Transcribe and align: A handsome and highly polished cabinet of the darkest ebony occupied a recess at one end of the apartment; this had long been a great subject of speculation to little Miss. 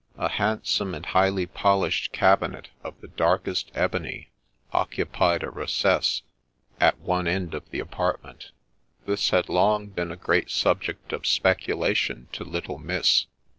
A 0.17 0.29
handsome 0.29 0.95
and 0.95 1.05
highly 1.05 1.45
polished 1.45 2.11
cabinet 2.11 2.69
of 2.83 2.99
the 3.01 3.07
darkest 3.07 3.69
ebony 3.75 4.31
occupied 4.73 5.43
a 5.43 5.51
recess 5.51 6.23
at 6.79 6.97
one 6.97 7.27
end 7.27 7.53
of 7.53 7.69
the 7.69 7.79
apartment; 7.79 8.49
this 9.05 9.29
had 9.29 9.47
long 9.47 9.89
been 9.89 10.11
a 10.11 10.15
great 10.17 10.49
subject 10.49 11.13
of 11.13 11.27
speculation 11.27 12.29
to 12.33 12.43
little 12.43 12.79
Miss. 12.79 13.27